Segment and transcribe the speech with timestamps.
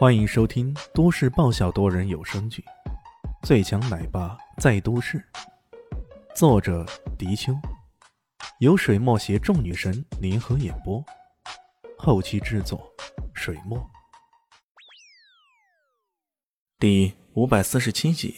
[0.00, 2.64] 欢迎收听都市爆笑多人有声剧
[3.46, 5.18] 《最强奶爸在都市》，
[6.34, 6.86] 作者：
[7.18, 7.52] 迪秋，
[8.60, 11.04] 由水墨携众女神联合演播，
[11.98, 12.90] 后期制作：
[13.34, 13.78] 水墨。
[16.78, 18.34] 第五百四十七集，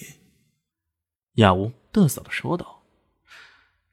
[1.35, 2.83] 亚乌嘚瑟的说道：“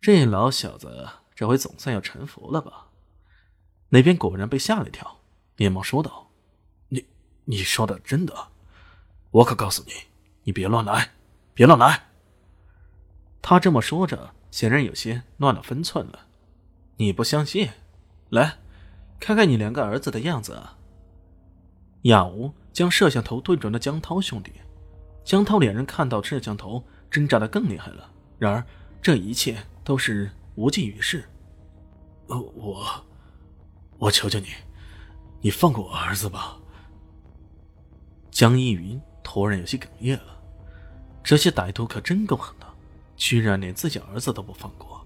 [0.02, 2.88] 这老小子这回总算要臣服了吧？”
[3.90, 5.20] 那边果然被吓了一跳，
[5.58, 6.29] 连忙说道
[7.50, 8.50] ：“你说的真的？
[9.32, 9.94] 我可告诉你，
[10.44, 11.14] 你别乱来，
[11.56, 12.10] 别乱来。”
[13.42, 16.28] 他这么说着，显然有些乱了分寸了。
[16.98, 17.72] 你不相信？
[18.30, 18.60] 来，
[19.20, 20.78] 看看你两个儿子的样子啊！
[22.04, 24.52] 亚吴将摄像头对准了江涛兄弟，
[25.24, 28.12] 江涛两人看到摄像头，挣扎的更厉害了。
[28.38, 28.64] 然而
[29.02, 31.28] 这一切都是无济于事。
[32.28, 32.86] 呃，我。
[33.98, 34.50] 我求求你，
[35.42, 36.59] 你放过我儿子吧。
[38.40, 40.42] 江一云突然有些哽咽了，
[41.22, 42.66] 这些歹徒可真够狠的，
[43.18, 45.06] 居然连自己儿子都不放过。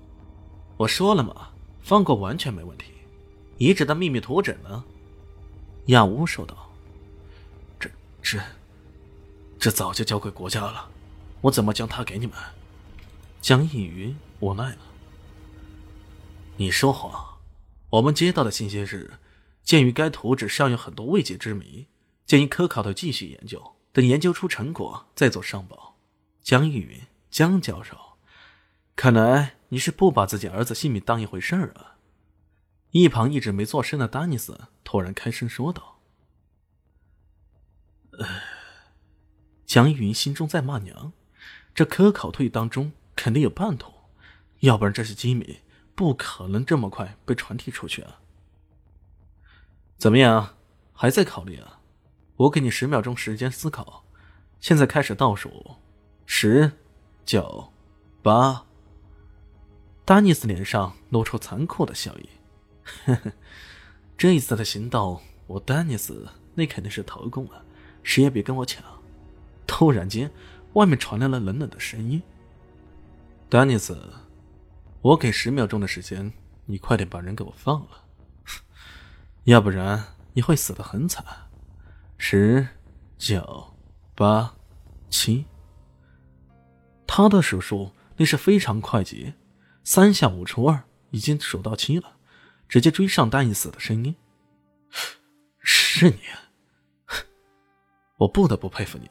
[0.78, 1.50] 我说了嘛，
[1.82, 2.92] 放过完全没问题。
[3.58, 4.84] 遗址的秘密图纸呢？
[5.88, 6.70] 亚乌说道。
[7.80, 7.90] 这、
[8.22, 8.40] 这、
[9.58, 10.88] 这早就交给国家了，
[11.42, 12.36] 我怎么将它给你们？
[13.42, 14.78] 江依云无奈了。
[16.58, 17.40] 你说谎。
[17.90, 19.14] 我们接到的信息是，
[19.64, 21.88] 鉴于该图纸尚有很多未解之谜，
[22.34, 26.00] 建议科考队继续研究，等研究出成果再做上报。
[26.42, 27.96] 江玉云，江教授，
[28.96, 31.98] 看来你是不把自己儿子性命当一回事儿啊！
[32.90, 36.00] 一旁一直没做声的丹尼斯突然开声说道
[39.68, 41.14] ：“江玉云心中在骂娘，
[41.76, 43.94] 这科考队当中肯定有叛徒，
[44.62, 45.60] 要不然这些机密。”
[45.94, 48.22] 不可能这么快被传递出去啊！
[50.00, 50.58] 怎么样，
[50.94, 51.82] 还在考虑啊？
[52.36, 54.04] 我给你十秒钟时间思考，
[54.60, 55.76] 现在开始倒数，
[56.26, 56.72] 十、
[57.26, 57.72] 九、
[58.22, 58.66] 八。
[60.04, 62.30] 丹尼斯脸上露出残酷的笑意，
[63.06, 63.32] 呵呵，
[64.18, 67.64] 这一次的行动，我丹尼斯那肯定是头功啊！
[68.02, 68.84] 谁也别跟我抢！
[69.66, 70.30] 突然间，
[70.74, 72.22] 外面传来了冷冷的声音
[73.48, 74.12] ：“丹尼斯。”
[75.02, 76.34] 我给十秒钟的时间，
[76.66, 78.04] 你快点把人给我放了，
[79.46, 81.24] 要不然你会死的很惨。
[82.26, 82.66] 十、
[83.18, 83.76] 九、
[84.16, 84.56] 八、
[85.10, 85.44] 七。
[87.06, 89.34] 他的数数那是非常快捷，
[89.84, 92.16] 三下五除二，已经数到七了，
[92.70, 94.16] 直接追上丹尼斯的声音。
[95.60, 96.20] 是你，
[98.16, 99.10] 我不得不佩服你，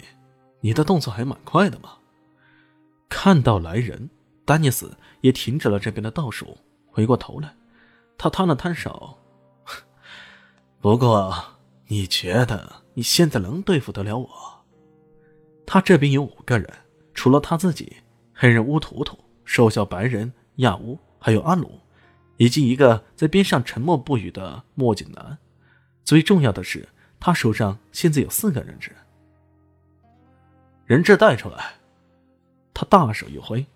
[0.61, 1.99] 你的动作还蛮快的嘛。
[3.11, 4.09] 看到来人。
[4.47, 6.57] 丹尼斯也停止了这边的倒数，
[6.87, 7.55] 回过头来，
[8.17, 9.19] 他摊了摊手。
[10.81, 11.52] 不过，
[11.93, 14.29] 你觉得你现在能对付得了我？
[15.67, 16.67] 他这边有五个人，
[17.13, 17.99] 除了他自己，
[18.33, 21.79] 黑人乌图图、瘦小白人亚乌，还有阿鲁，
[22.39, 25.37] 以及一个在边上沉默不语的墨镜男。
[26.03, 26.89] 最重要的是，
[27.21, 28.91] 他手上现在有四个人质。
[30.87, 31.75] 人质带出来！
[32.73, 33.67] 他大手一挥。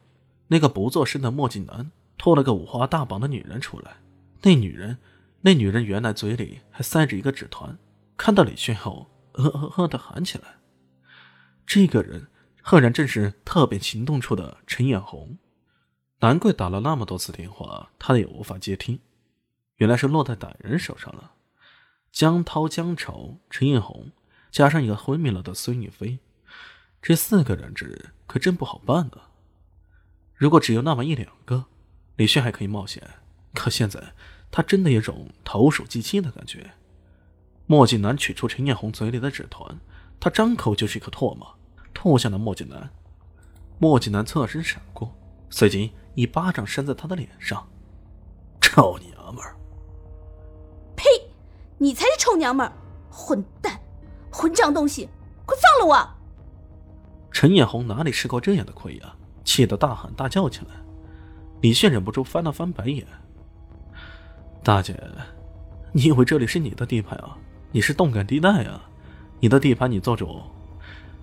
[0.48, 3.98] 那个不做声的墨镜男拖了个五花大绑的女人出来，
[4.40, 4.96] 那女人，
[5.42, 7.76] 那女人原来嘴里还塞着一个纸团，
[8.16, 10.56] 看到李迅后，呃呃呃的喊起来。
[11.66, 12.28] 这个人
[12.62, 15.38] 赫然正是特别行动处的陈眼红，
[16.20, 19.00] 难怪打了那么多次电话，他也无法接听，
[19.76, 21.32] 原来是落在歹人手上了。
[22.10, 24.12] 江涛、江潮、陈眼红，
[24.50, 26.18] 加上一个昏迷了的孙女飞，
[27.02, 29.20] 这四个人质可真不好办呢。
[30.34, 31.66] 如果只有那么一两个，
[32.16, 33.02] 李炫还可以冒险。
[33.52, 34.14] 可现在，
[34.50, 36.72] 他真的有种投鼠忌器的感觉。
[37.66, 39.78] 墨镜男取出陈艳红嘴里的纸团，
[40.20, 41.46] 他张口就是一口唾沫，
[41.92, 42.88] 吐向了墨镜男。
[43.78, 45.12] 墨镜男侧身闪过，
[45.50, 47.66] 随即一巴掌扇在他的脸上
[48.62, 49.56] ：“臭娘们儿
[50.96, 51.04] ！”“呸！
[51.76, 52.72] 你才是臭娘们儿！
[53.10, 53.78] 混蛋，
[54.30, 55.08] 混账东西，
[55.44, 56.10] 快放了我！”
[57.32, 59.14] 陈艳红哪里吃过这样的亏呀？
[59.44, 60.74] 气得大喊大叫起来，
[61.60, 63.06] 李炫忍不住翻了翻白眼
[64.62, 65.00] ：“大姐，
[65.92, 67.36] 你以为这里是你的地盘啊？
[67.76, 68.88] 你是动感地带啊！
[69.38, 70.40] 你的地盘你做主，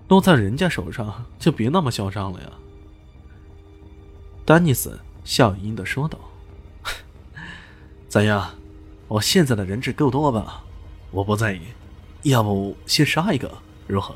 [0.06, 2.52] 落在人家手上就别那么嚣张了呀！”
[4.46, 6.16] 丹尼斯笑盈盈的说道
[8.08, 8.54] ：“怎样？
[9.08, 10.62] 我现在的人质够多吧？
[11.10, 11.60] 我不在意，
[12.22, 13.58] 要不先杀一个
[13.88, 14.14] 如何？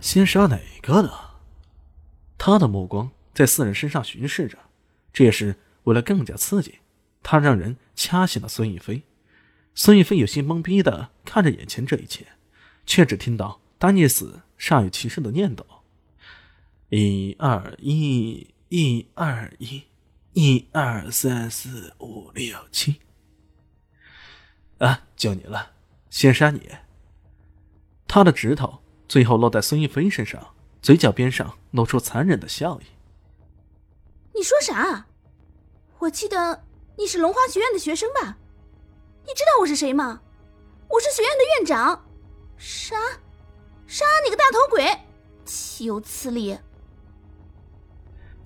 [0.00, 1.10] 先杀哪个呢？”
[2.38, 4.56] 他的目光在四人身上巡视着，
[5.12, 6.78] 这也是为了更加刺激。
[7.24, 9.02] 他让人掐醒了孙逸飞。
[9.80, 12.26] 孙逸飞有些懵逼的看着眼前这一切，
[12.84, 15.62] 却只听到丹尼斯煞有其事的念叨
[16.90, 19.84] ：“一二一，一二一，
[20.32, 22.96] 一二三四五六七。”
[24.78, 25.74] 啊，就你了，
[26.10, 26.68] 先杀你！
[28.08, 32.84] 他的指头最后落在孙一飞身上，嘴角边上露出残忍的笑意。
[34.34, 35.06] 你说啥？
[36.00, 36.64] 我记得
[36.96, 38.38] 你是龙华学院的学生吧？
[39.28, 40.22] 你知道我是谁吗？
[40.88, 42.02] 我是学院的院长。
[42.56, 42.96] 杀，
[43.86, 44.88] 杀你个大头鬼！
[45.44, 46.56] 岂有此理！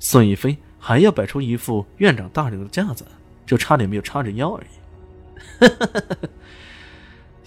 [0.01, 3.07] 孙一飞还要摆出一副院长大人的架子，
[3.47, 4.69] 就差点没有叉着腰而已。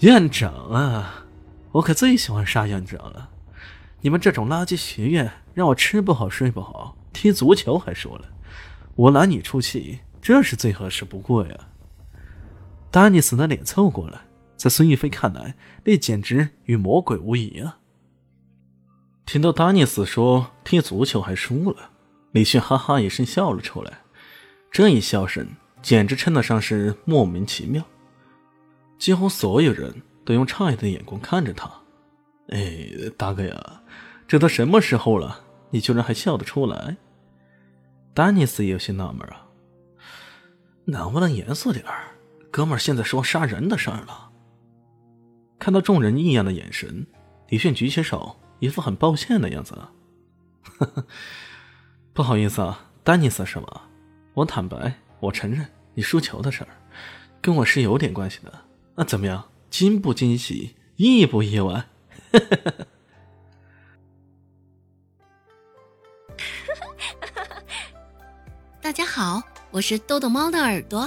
[0.00, 1.26] 院长啊，
[1.72, 3.28] 我可最喜欢杀院长了。
[4.00, 8.30] 你们这种垃圾学院，让我吃不好睡不好，踢足球还说了。
[8.94, 11.68] 我拿你出气，这是最合适不过呀。
[12.96, 14.18] 丹尼斯的脸凑过来，
[14.56, 15.54] 在孙逸飞看来，
[15.84, 17.76] 那简直与魔鬼无异啊。
[19.26, 21.90] 听到丹尼斯说踢足球还输了，
[22.32, 23.98] 李迅哈哈一声笑了出来。
[24.70, 25.46] 这一笑声
[25.82, 27.84] 简直称得上是莫名其妙，
[28.98, 29.94] 几乎所有人
[30.24, 31.70] 都用诧异的眼光看着他。
[32.48, 32.88] 哎，
[33.18, 33.82] 大哥呀，
[34.26, 36.96] 这都什么时候了，你居然还笑得出来？
[38.14, 39.48] 丹尼斯也有些纳闷啊，
[40.86, 42.15] 能不能严肃点儿？
[42.56, 44.30] 哥们儿现在说杀人的事儿了。
[45.58, 47.06] 看到众人异样的眼神，
[47.50, 49.76] 李炫举起手，一副很抱歉的样子。
[52.14, 53.82] 不好意思啊，丹尼斯是吗？
[54.32, 56.70] 我坦白，我承认你输球的事儿，
[57.42, 58.50] 跟我是有点关系的。
[58.94, 59.44] 那怎么样？
[59.68, 60.76] 惊不惊喜？
[60.96, 61.84] 意不意外？
[68.80, 71.06] 大家好，我是豆豆猫的耳朵。